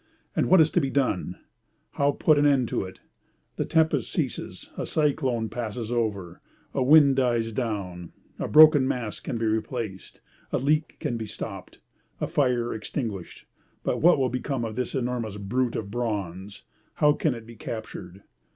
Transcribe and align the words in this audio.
And 0.35 0.47
what 0.47 0.59
is 0.59 0.71
to 0.71 0.81
be 0.81 0.89
done? 0.89 1.37
How 1.91 2.09
put 2.13 2.39
an 2.39 2.45
end 2.47 2.67
to 2.69 2.85
it? 2.85 3.01
A 3.59 3.65
tempest 3.65 4.11
ceases, 4.11 4.71
a 4.75 4.83
cyclone 4.87 5.47
passes 5.47 5.91
over, 5.91 6.41
a 6.73 6.81
wind 6.81 7.17
dies 7.17 7.51
down, 7.51 8.11
a 8.39 8.47
broken 8.47 8.87
mast 8.87 9.23
can 9.23 9.37
be 9.37 9.45
replaced, 9.45 10.19
a 10.51 10.57
leak 10.57 10.97
can 10.99 11.17
be 11.17 11.27
stopped, 11.27 11.77
a 12.19 12.25
fire 12.25 12.73
extinguished, 12.73 13.45
but 13.83 14.01
what 14.01 14.17
will 14.17 14.29
become 14.29 14.65
of 14.65 14.75
this 14.75 14.95
enormous 14.95 15.37
brute 15.37 15.75
of 15.75 15.91
bronze? 15.91 16.63
How 16.95 17.13
can 17.13 17.35
it 17.35 17.45
be 17.45 17.55
captured? 17.55 18.23